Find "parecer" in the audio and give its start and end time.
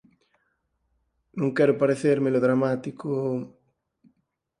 1.81-2.17